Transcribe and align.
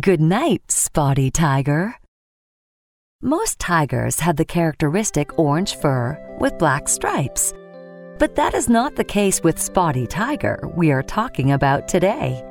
Good 0.00 0.20
night, 0.20 0.72
Spotty 0.72 1.30
Tiger. 1.30 1.94
Most 3.22 3.60
tigers 3.60 4.18
have 4.18 4.34
the 4.34 4.44
characteristic 4.44 5.38
orange 5.38 5.76
fur 5.76 6.18
with 6.40 6.58
black 6.58 6.88
stripes. 6.88 7.54
But 8.18 8.34
that 8.34 8.54
is 8.54 8.68
not 8.68 8.96
the 8.96 9.04
case 9.04 9.44
with 9.44 9.56
Spotty 9.56 10.08
Tiger 10.08 10.68
we 10.74 10.90
are 10.90 11.04
talking 11.04 11.52
about 11.52 11.86
today. 11.86 12.42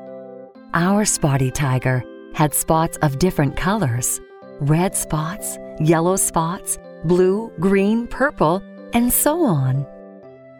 Our 0.74 1.04
Spotty 1.04 1.52
Tiger 1.52 2.02
had 2.34 2.54
spots 2.54 2.98
of 3.02 3.20
different 3.20 3.58
colors 3.58 4.22
red 4.62 4.96
spots, 4.96 5.58
yellow 5.82 6.16
spots, 6.16 6.78
blue, 7.04 7.52
green, 7.60 8.08
purple, 8.08 8.64
and 8.94 9.12
so 9.12 9.44
on. 9.44 9.86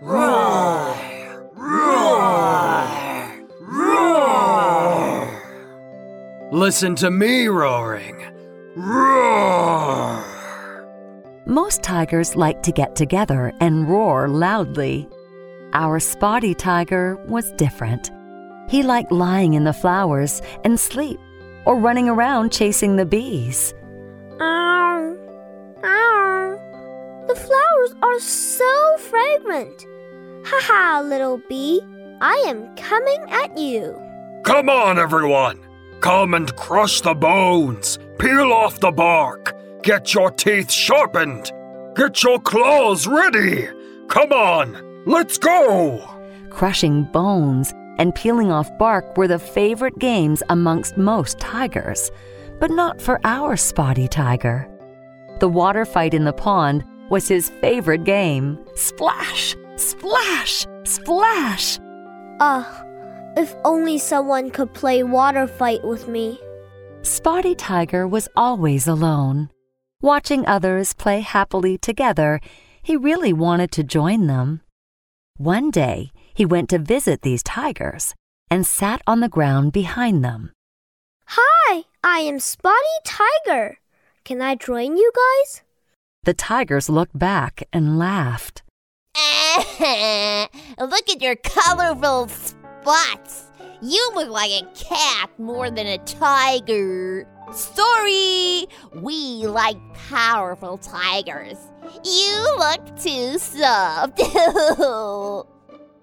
Roar! 0.02 0.98
Roar! 1.56 2.53
Listen 6.54 6.94
to 6.98 7.10
me 7.10 7.48
roaring. 7.48 8.24
Roar! 8.76 10.24
Most 11.48 11.82
tigers 11.82 12.36
like 12.36 12.62
to 12.62 12.72
get 12.72 12.96
together 12.96 13.52
and 13.60 13.90
roar 13.90 14.28
loudly. 14.28 15.10
Our 15.74 16.00
spotty 16.00 16.54
tiger 16.54 17.16
was 17.28 17.52
different. 17.54 18.12
He 18.70 18.84
liked 18.84 19.12
lying 19.12 19.56
in 19.56 19.64
the 19.64 19.74
flowers 19.74 20.44
and 20.64 20.80
sleep 20.80 21.20
or 21.66 21.80
running 21.80 22.08
around 22.08 22.52
chasing 22.52 22.98
the 22.98 23.06
bees. 23.08 23.74
Ow! 24.40 25.18
Ow! 25.84 27.26
The 27.30 27.36
flowers 27.36 27.96
are 28.04 28.20
so 28.20 28.98
fragrant. 29.00 29.88
Ha 30.46 30.60
ha, 30.62 31.02
little 31.04 31.42
bee. 31.50 31.82
I 32.22 32.44
am 32.46 32.76
coming 32.76 33.26
at 33.32 33.58
you. 33.58 34.00
Come 34.44 34.70
on, 34.70 35.00
everyone! 35.00 35.73
Come 36.04 36.34
and 36.34 36.54
crush 36.58 37.00
the 37.00 37.14
bones, 37.14 37.98
peel 38.20 38.52
off 38.52 38.78
the 38.82 38.92
bark, 38.92 39.56
get 39.84 40.14
your 40.14 40.32
teeth 40.32 40.70
sharpened, 40.70 41.50
get 41.96 42.22
your 42.22 42.42
claws 42.42 43.08
ready. 43.08 43.70
Come 44.10 44.34
on, 44.34 45.06
let's 45.06 45.38
go! 45.38 46.06
Crushing 46.50 47.04
bones 47.14 47.74
and 48.00 48.14
peeling 48.16 48.52
off 48.52 48.70
bark 48.78 49.16
were 49.16 49.30
the 49.30 49.40
favorite 49.40 49.98
games 49.98 50.44
amongst 50.50 50.98
most 50.98 51.40
tigers, 51.40 52.12
but 52.60 52.70
not 52.70 53.02
for 53.02 53.22
our 53.24 53.56
spotty 53.56 54.10
tiger. 54.10 54.70
The 55.40 55.48
water 55.48 55.86
fight 55.86 56.14
in 56.14 56.26
the 56.26 56.34
pond 56.34 56.84
was 57.10 57.30
his 57.30 57.50
favorite 57.62 58.04
game. 58.04 58.60
Splash! 58.76 59.56
Splash! 59.78 60.68
Splash! 60.84 61.80
Ugh, 62.42 62.93
if 63.36 63.56
only 63.64 63.98
someone 63.98 64.50
could 64.52 64.74
play 64.74 65.04
water 65.04 65.48
fight 65.48 65.84
with 65.84 66.08
me. 66.08 66.40
Spotty 67.02 67.56
Tiger 67.56 68.08
was 68.08 68.30
always 68.36 68.88
alone. 68.88 69.50
Watching 70.02 70.46
others 70.46 70.94
play 70.94 71.22
happily 71.22 71.78
together, 71.78 72.40
he 72.82 72.96
really 72.98 73.34
wanted 73.34 73.72
to 73.72 73.84
join 73.84 74.28
them. 74.28 74.62
One 75.38 75.72
day, 75.72 76.12
he 76.34 76.46
went 76.46 76.70
to 76.70 76.80
visit 76.80 77.22
these 77.22 77.44
tigers 77.44 78.14
and 78.50 78.68
sat 78.68 79.02
on 79.08 79.20
the 79.20 79.30
ground 79.30 79.72
behind 79.72 80.24
them. 80.24 80.52
Hi, 81.26 81.84
I 82.04 82.20
am 82.20 82.40
Spotty 82.40 82.98
Tiger. 83.04 83.78
Can 84.24 84.42
I 84.42 84.56
join 84.56 84.98
you 84.98 85.12
guys? 85.16 85.62
The 86.24 86.34
tigers 86.34 86.90
looked 86.90 87.18
back 87.18 87.64
and 87.74 87.98
laughed. 87.98 88.64
Look 90.80 91.10
at 91.10 91.22
your 91.22 91.36
colorful 91.36 92.30
spots. 92.84 93.46
You 93.82 94.12
look 94.14 94.30
like 94.30 94.52
a 94.52 94.66
cat 94.76 95.30
more 95.38 95.72
than 95.72 95.88
a 95.88 95.98
tiger. 96.00 97.26
Sorry, 97.54 98.66
we 98.96 99.46
like 99.48 99.78
powerful 100.10 100.78
tigers. 100.78 101.58
You 102.04 102.56
look 102.58 103.00
too 103.00 103.38
soft. 103.38 104.20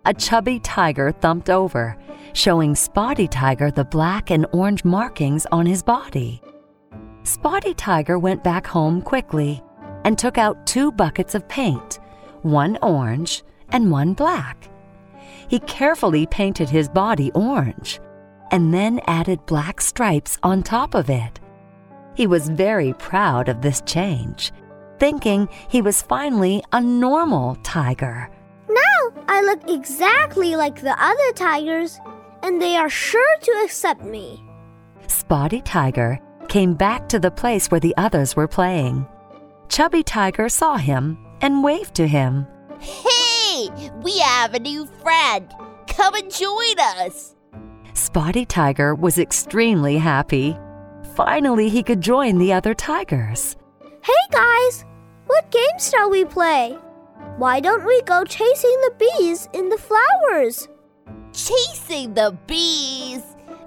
A 0.06 0.14
chubby 0.14 0.58
tiger 0.60 1.12
thumped 1.12 1.50
over, 1.50 1.96
showing 2.32 2.74
Spotty 2.74 3.28
Tiger 3.28 3.70
the 3.70 3.84
black 3.84 4.30
and 4.30 4.46
orange 4.52 4.82
markings 4.82 5.46
on 5.52 5.66
his 5.66 5.82
body. 5.82 6.40
Spotty 7.24 7.74
Tiger 7.74 8.18
went 8.18 8.42
back 8.42 8.66
home 8.66 9.02
quickly 9.02 9.62
and 10.04 10.18
took 10.18 10.38
out 10.38 10.66
two 10.66 10.90
buckets 10.90 11.34
of 11.34 11.46
paint, 11.48 11.98
one 12.40 12.78
orange 12.82 13.42
and 13.72 13.90
one 13.90 14.14
black. 14.14 14.69
He 15.50 15.58
carefully 15.58 16.26
painted 16.26 16.68
his 16.68 16.88
body 16.88 17.32
orange 17.32 18.00
and 18.52 18.72
then 18.72 19.00
added 19.08 19.44
black 19.46 19.80
stripes 19.80 20.38
on 20.44 20.62
top 20.62 20.94
of 20.94 21.10
it. 21.10 21.40
He 22.14 22.28
was 22.28 22.48
very 22.48 22.92
proud 22.94 23.48
of 23.48 23.60
this 23.60 23.82
change, 23.84 24.52
thinking 25.00 25.48
he 25.68 25.82
was 25.82 26.02
finally 26.02 26.62
a 26.70 26.80
normal 26.80 27.56
tiger. 27.64 28.30
Now 28.68 29.22
I 29.26 29.42
look 29.42 29.68
exactly 29.68 30.54
like 30.54 30.80
the 30.80 30.96
other 31.02 31.32
tigers, 31.34 31.98
and 32.44 32.62
they 32.62 32.76
are 32.76 32.88
sure 32.88 33.36
to 33.42 33.62
accept 33.64 34.02
me. 34.04 34.44
Spotty 35.08 35.62
Tiger 35.62 36.20
came 36.46 36.74
back 36.74 37.08
to 37.08 37.18
the 37.18 37.30
place 37.30 37.72
where 37.72 37.80
the 37.80 37.96
others 37.96 38.36
were 38.36 38.46
playing. 38.46 39.04
Chubby 39.68 40.04
Tiger 40.04 40.48
saw 40.48 40.76
him 40.76 41.18
and 41.40 41.64
waved 41.64 41.96
to 41.96 42.06
him. 42.06 42.46
Hey, 43.68 43.90
we 44.02 44.18
have 44.18 44.54
a 44.54 44.60
new 44.60 44.86
friend. 45.02 45.52
Come 45.86 46.14
and 46.14 46.32
join 46.32 46.78
us. 46.78 47.34
Spotty 47.94 48.44
Tiger 48.44 48.94
was 48.94 49.18
extremely 49.18 49.98
happy. 49.98 50.56
Finally, 51.14 51.68
he 51.68 51.82
could 51.82 52.00
join 52.00 52.38
the 52.38 52.52
other 52.52 52.74
tigers. 52.74 53.56
Hey 54.02 54.12
guys, 54.30 54.84
what 55.26 55.50
game 55.50 55.78
shall 55.78 56.10
we 56.10 56.24
play? 56.24 56.78
Why 57.36 57.60
don't 57.60 57.84
we 57.84 58.00
go 58.02 58.24
chasing 58.24 58.80
the 58.82 58.94
bees 58.98 59.48
in 59.52 59.68
the 59.68 59.78
flowers? 59.78 60.68
Chasing 61.32 62.14
the 62.14 62.36
bees. 62.46 63.22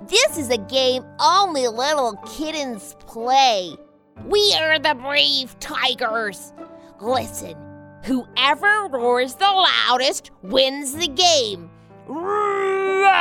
This 0.07 0.37
is 0.37 0.49
a 0.49 0.57
game 0.57 1.05
only 1.19 1.67
little 1.67 2.15
kittens 2.25 2.95
play. 2.99 3.75
We 4.25 4.55
are 4.59 4.79
the 4.79 4.95
brave 4.95 5.57
tigers. 5.59 6.53
Listen, 6.99 7.55
whoever 8.03 8.87
roars 8.91 9.35
the 9.35 9.45
loudest 9.45 10.31
wins 10.41 10.93
the 10.95 11.07
game. 11.07 11.69
Roar! 12.07 13.13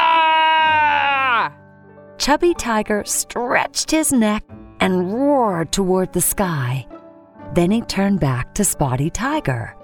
Chubby 2.18 2.54
Tiger 2.54 3.02
stretched 3.04 3.90
his 3.90 4.12
neck 4.12 4.44
and 4.80 5.12
roared 5.12 5.72
toward 5.72 6.12
the 6.12 6.20
sky. 6.20 6.86
Then 7.54 7.70
he 7.70 7.80
turned 7.82 8.20
back 8.20 8.54
to 8.54 8.64
Spotty 8.64 9.10
Tiger. 9.10 9.76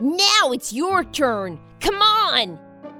Now 0.00 0.52
it's 0.52 0.72
your 0.72 1.04
turn. 1.04 1.58
Come 1.80 2.00
on. 2.02 2.58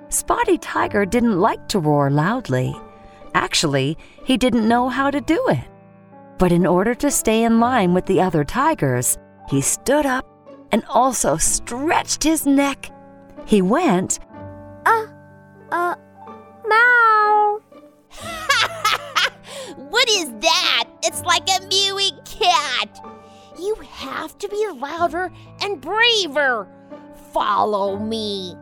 Spotty 0.08 0.58
Tiger 0.58 1.04
didn't 1.04 1.40
like 1.40 1.68
to 1.68 1.78
roar 1.78 2.10
loudly. 2.10 2.74
Actually, 3.34 3.98
he 4.24 4.36
didn't 4.36 4.68
know 4.68 4.88
how 4.88 5.10
to 5.10 5.20
do 5.20 5.46
it. 5.48 5.68
But 6.38 6.52
in 6.52 6.66
order 6.66 6.94
to 6.94 7.10
stay 7.10 7.44
in 7.44 7.60
line 7.60 7.92
with 7.92 8.06
the 8.06 8.20
other 8.20 8.44
tigers, 8.44 9.18
he 9.48 9.60
stood 9.60 10.06
up 10.06 10.26
and 10.72 10.84
also 10.88 11.36
stretched 11.36 12.22
his 12.22 12.46
neck. 12.46 12.90
He 13.46 13.62
went, 13.62 14.18
Uh, 14.84 15.06
uh, 15.70 15.94
meow. 16.66 17.60
what 19.90 20.08
is 20.10 20.30
that? 20.40 20.84
It's 21.02 21.22
like 21.22 21.48
a 21.48 21.66
mewing 21.68 22.18
cat. 22.24 23.00
You 23.58 23.74
have 23.90 24.36
to 24.38 24.48
be 24.48 24.68
louder 24.74 25.32
and 25.62 25.80
braver. 25.80 26.68
Follow 27.32 27.98
me. 27.98 28.54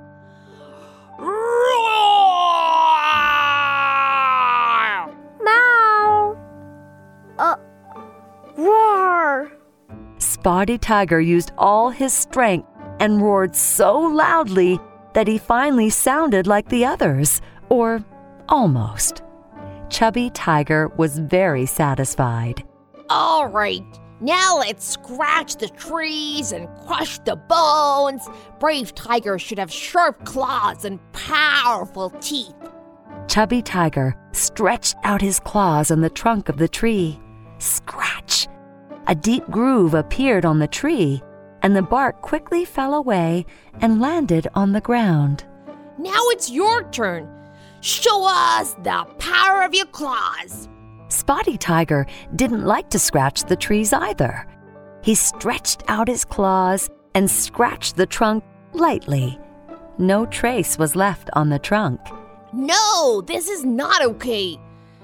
Roar! 1.18 1.34
Meow. 5.42 6.36
Uh, 7.38 7.56
roar. 8.56 9.03
Spotty 10.44 10.76
Tiger 10.76 11.22
used 11.22 11.52
all 11.56 11.88
his 11.88 12.12
strength 12.12 12.68
and 13.00 13.22
roared 13.22 13.56
so 13.56 13.98
loudly 13.98 14.78
that 15.14 15.26
he 15.26 15.38
finally 15.38 15.88
sounded 15.88 16.46
like 16.46 16.68
the 16.68 16.84
others, 16.84 17.40
or 17.70 18.04
Almost. 18.50 19.22
Chubby 19.88 20.28
Tiger 20.28 20.88
was 20.98 21.18
very 21.18 21.64
satisfied. 21.64 22.62
All 23.08 23.46
right, 23.46 23.80
now 24.20 24.58
let's 24.58 24.86
scratch 24.86 25.56
the 25.56 25.70
trees 25.70 26.52
and 26.52 26.68
crush 26.86 27.18
the 27.20 27.36
bones. 27.36 28.28
Brave 28.60 28.94
Tiger 28.94 29.38
should 29.38 29.58
have 29.58 29.72
sharp 29.72 30.26
claws 30.26 30.84
and 30.84 31.00
powerful 31.14 32.10
teeth. 32.20 32.52
Chubby 33.28 33.62
Tiger 33.62 34.14
stretched 34.32 34.96
out 35.04 35.22
his 35.22 35.40
claws 35.40 35.90
on 35.90 36.02
the 36.02 36.10
trunk 36.10 36.50
of 36.50 36.58
the 36.58 36.68
tree. 36.68 37.18
Scratch! 37.56 38.03
A 39.06 39.14
deep 39.14 39.48
groove 39.50 39.92
appeared 39.92 40.46
on 40.46 40.58
the 40.58 40.66
tree, 40.66 41.22
and 41.62 41.76
the 41.76 41.82
bark 41.82 42.22
quickly 42.22 42.64
fell 42.64 42.94
away 42.94 43.44
and 43.80 44.00
landed 44.00 44.48
on 44.54 44.72
the 44.72 44.80
ground. 44.80 45.44
Now 45.98 46.20
it's 46.28 46.50
your 46.50 46.88
turn. 46.90 47.28
Show 47.80 48.26
us 48.26 48.74
the 48.82 49.04
power 49.18 49.62
of 49.62 49.74
your 49.74 49.86
claws. 49.86 50.68
Spotty 51.08 51.58
Tiger 51.58 52.06
didn't 52.34 52.64
like 52.64 52.88
to 52.90 52.98
scratch 52.98 53.44
the 53.44 53.56
trees 53.56 53.92
either. 53.92 54.46
He 55.02 55.14
stretched 55.14 55.82
out 55.88 56.08
his 56.08 56.24
claws 56.24 56.88
and 57.14 57.30
scratched 57.30 57.96
the 57.96 58.06
trunk 58.06 58.42
lightly. 58.72 59.38
No 59.98 60.24
trace 60.26 60.78
was 60.78 60.96
left 60.96 61.28
on 61.34 61.50
the 61.50 61.58
trunk. 61.58 62.00
No, 62.54 63.20
this 63.20 63.48
is 63.48 63.66
not 63.66 64.02
okay. 64.02 64.58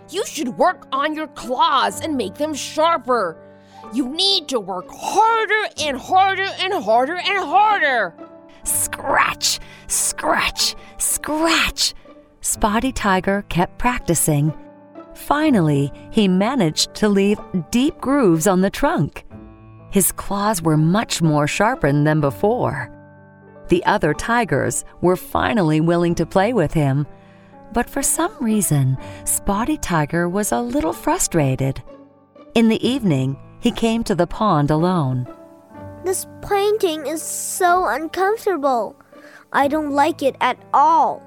You 0.08 0.25
should 0.25 0.56
work 0.56 0.87
on 0.91 1.14
your 1.14 1.29
claws 1.29 2.00
and 2.00 2.17
make 2.17 2.37
them 2.37 2.55
sharper. 2.55 3.37
You 3.93 4.09
need 4.09 4.49
to 4.49 4.61
work 4.61 4.87
harder 4.89 5.69
and 5.81 5.97
harder 5.97 6.49
and 6.61 6.73
harder 6.73 7.17
and 7.17 7.45
harder. 7.45 8.15
Scratch, 8.63 9.59
scratch, 9.89 10.77
scratch. 10.99 11.95
Spotty 12.41 12.93
Tiger 12.93 13.45
kept 13.49 13.79
practicing. 13.79 14.53
Finally, 15.15 15.93
he 16.11 16.29
managed 16.29 16.95
to 16.95 17.09
leave 17.09 17.41
deep 17.71 18.01
grooves 18.01 18.47
on 18.47 18.61
the 18.61 18.71
trunk. 18.71 19.25
His 19.91 20.13
claws 20.13 20.63
were 20.63 20.77
much 20.77 21.21
more 21.21 21.49
sharpened 21.49 22.07
than 22.07 22.21
before. 22.21 22.97
The 23.69 23.85
other 23.85 24.15
tigers 24.15 24.85
were 25.01 25.17
finally 25.17 25.81
willing 25.81 26.15
to 26.17 26.27
play 26.27 26.53
with 26.53 26.73
him, 26.73 27.07
but 27.73 27.91
for 27.91 28.03
some 28.03 28.33
reason, 28.41 28.97
Spotty 29.25 29.77
Tiger 29.77 30.29
was 30.29 30.53
a 30.53 30.61
little 30.61 30.93
frustrated. 30.93 31.83
In 32.55 32.69
the 32.69 32.85
evening, 32.87 33.37
he 33.61 33.71
came 33.71 34.03
to 34.05 34.15
the 34.15 34.27
pond 34.27 34.71
alone. 34.71 35.27
This 36.05 36.27
painting 36.43 37.07
is 37.07 37.23
so 37.23 37.87
uncomfortable. 37.87 38.97
I 39.53 39.69
don't 39.69 39.91
like 39.91 40.23
it 40.23 40.37
at 40.41 40.59
all. 40.73 41.23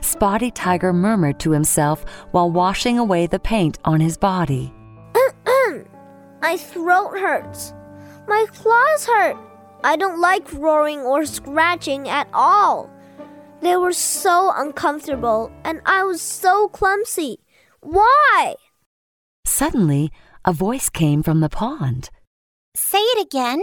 Spotty 0.00 0.50
Tiger 0.50 0.92
murmured 0.92 1.38
to 1.40 1.50
himself 1.50 2.04
while 2.32 2.50
washing 2.50 2.98
away 2.98 3.26
the 3.26 3.38
paint 3.38 3.78
on 3.84 4.00
his 4.00 4.16
body. 4.16 4.72
My 6.42 6.56
throat 6.56 7.18
hurts. 7.18 7.74
My 8.26 8.46
claws 8.52 9.06
hurt. 9.06 9.36
I 9.84 9.96
don't 9.96 10.20
like 10.20 10.52
roaring 10.52 11.00
or 11.00 11.24
scratching 11.24 12.08
at 12.08 12.28
all. 12.32 12.90
They 13.60 13.76
were 13.76 13.92
so 13.92 14.52
uncomfortable, 14.56 15.52
and 15.64 15.80
I 15.84 16.02
was 16.04 16.22
so 16.22 16.68
clumsy. 16.68 17.40
Why? 17.80 18.54
Suddenly, 19.44 20.10
a 20.44 20.52
voice 20.52 20.88
came 20.88 21.22
from 21.22 21.40
the 21.40 21.48
pond. 21.48 22.10
Say 22.74 22.98
it 22.98 23.26
again. 23.26 23.60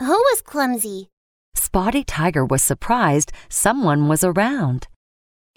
Who 0.00 0.12
was 0.12 0.42
clumsy? 0.42 1.08
Spotty 1.54 2.04
Tiger 2.04 2.44
was 2.44 2.62
surprised 2.62 3.32
someone 3.48 4.08
was 4.08 4.24
around. 4.24 4.88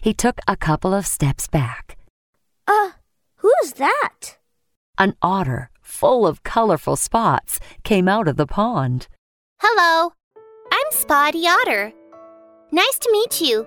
He 0.01 0.13
took 0.13 0.39
a 0.47 0.55
couple 0.55 0.93
of 0.93 1.07
steps 1.07 1.47
back. 1.47 1.97
Uh, 2.67 2.91
who's 3.37 3.73
that? 3.73 4.37
An 4.97 5.15
otter, 5.21 5.69
full 5.81 6.25
of 6.25 6.43
colorful 6.43 6.95
spots, 6.95 7.59
came 7.83 8.07
out 8.07 8.27
of 8.27 8.37
the 8.37 8.47
pond. 8.47 9.07
Hello. 9.59 10.13
I'm 10.71 10.91
Spotty 10.91 11.47
Otter. 11.47 11.91
Nice 12.71 12.99
to 12.99 13.09
meet 13.11 13.41
you. 13.41 13.65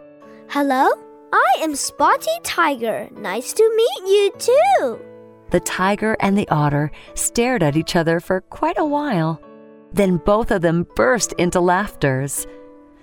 Hello? 0.48 0.88
I 1.32 1.54
am 1.62 1.74
Spotty 1.74 2.38
Tiger. 2.42 3.08
Nice 3.12 3.52
to 3.54 3.76
meet 3.76 4.10
you 4.10 4.32
too. 4.38 5.09
The 5.50 5.60
tiger 5.60 6.16
and 6.20 6.38
the 6.38 6.48
otter 6.48 6.90
stared 7.14 7.62
at 7.62 7.76
each 7.76 7.96
other 7.96 8.20
for 8.20 8.40
quite 8.42 8.78
a 8.78 8.84
while. 8.84 9.40
Then 9.92 10.18
both 10.18 10.50
of 10.50 10.62
them 10.62 10.86
burst 10.94 11.32
into 11.34 11.60
laughters. 11.60 12.46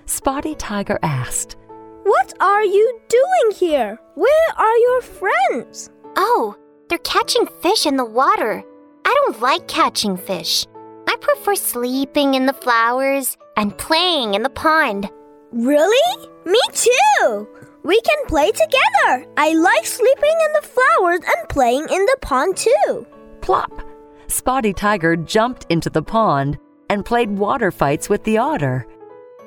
Spotty 0.06 0.56
Tiger 0.56 0.98
asked, 1.04 1.58
What 2.04 2.34
are 2.40 2.64
you 2.64 3.00
doing 3.10 3.56
here? 3.56 4.00
Where 4.16 4.54
are 4.58 4.78
your 4.78 5.02
friends? 5.02 5.90
Oh, 6.16 6.56
they're 6.88 6.98
catching 7.00 7.46
fish 7.62 7.86
in 7.86 7.98
the 7.98 8.06
water. 8.06 8.64
I 9.04 9.14
don't 9.26 9.42
like 9.42 9.68
catching 9.68 10.16
fish. 10.16 10.66
I 11.08 11.16
prefer 11.20 11.56
sleeping 11.56 12.36
in 12.36 12.46
the 12.46 12.54
flowers 12.54 13.38
and 13.58 13.78
playing 13.78 14.34
in 14.36 14.44
the 14.44 14.50
pond. 14.50 15.10
Really? 15.52 16.28
Me 16.46 16.60
too. 16.74 17.48
We 17.84 18.00
can 18.02 18.26
play 18.28 18.52
together. 18.52 19.26
I 19.38 19.54
like 19.54 19.86
sleeping 19.86 20.36
in 20.46 20.54
the 20.54 20.68
flowers 20.68 21.22
and 21.26 21.50
playing 21.50 21.88
in 21.90 22.06
the 22.06 22.18
pond 22.22 22.58
too. 22.58 23.08
Plop! 23.42 23.72
Spotty 24.28 24.74
Tiger 24.74 25.16
jumped 25.16 25.66
into 25.70 25.90
the 25.90 26.02
pond 26.02 26.58
and 26.90 27.06
played 27.06 27.38
water 27.38 27.72
fights 27.72 28.10
with 28.10 28.24
the 28.24 28.38
otter. 28.38 28.86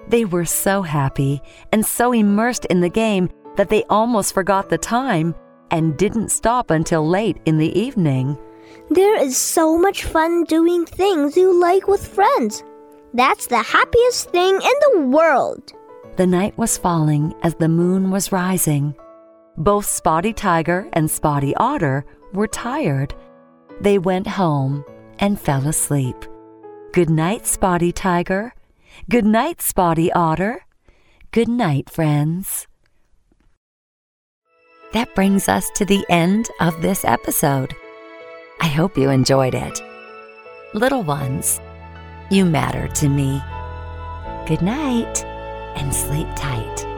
They 0.09 0.25
were 0.25 0.45
so 0.45 0.83
happy 0.83 1.43
and 1.73 1.85
so 1.85 2.13
immersed 2.13 2.65
in 2.67 2.81
the 2.81 2.89
game 2.89 3.29
that 3.57 3.69
they 3.69 3.85
almost 3.85 4.35
forgot 4.35 4.69
the 4.69 4.79
time 4.79 5.35
and 5.71 5.97
didn't 5.97 6.31
stop 6.31 6.71
until 6.71 7.07
late 7.07 7.37
in 7.45 7.59
the 7.59 7.79
evening. 7.79 8.39
There 8.89 9.23
is 9.23 9.37
so 9.37 9.79
much 9.79 10.05
fun 10.05 10.45
doing 10.45 10.87
things 10.87 11.37
you 11.37 11.53
like 11.61 11.87
with 11.87 12.07
friends. 12.07 12.65
That's 13.15 13.47
the 13.47 13.63
happiest 13.63 14.31
thing 14.31 14.55
in 14.55 14.61
the 14.63 15.01
world. 15.07 15.73
The 16.21 16.27
night 16.27 16.59
was 16.59 16.77
falling 16.77 17.33
as 17.43 17.55
the 17.55 17.67
moon 17.71 18.11
was 18.11 18.31
rising. 18.31 18.95
Both 19.57 19.87
Spotty 19.87 20.35
Tiger 20.35 20.87
and 20.93 21.11
Spotty 21.11 21.57
Otter 21.57 22.05
were 22.35 22.47
tired. 22.47 23.15
They 23.81 23.97
went 23.97 24.27
home 24.27 24.85
and 25.19 25.41
fell 25.41 25.67
asleep. 25.67 26.17
Good 26.93 27.09
night, 27.09 27.47
Spotty 27.47 27.91
Tiger. 27.91 28.53
Good 29.09 29.25
night, 29.25 29.63
Spotty 29.63 30.13
Otter. 30.13 30.67
Good 31.31 31.49
night, 31.49 31.89
friends. 31.89 32.67
That 34.93 35.15
brings 35.15 35.49
us 35.49 35.71
to 35.77 35.87
the 35.87 36.05
end 36.11 36.51
of 36.61 36.83
this 36.83 37.03
episode. 37.03 37.75
I 38.61 38.67
hope 38.67 38.99
you 38.99 39.09
enjoyed 39.09 39.55
it. 39.55 39.83
Little 40.75 41.03
ones, 41.03 41.63
you 42.31 42.45
matter 42.45 42.89
to 42.89 43.09
me. 43.09 43.41
Good 44.47 44.61
night 44.61 45.25
and 45.81 45.95
sleep 45.95 46.29
tight. 46.37 46.90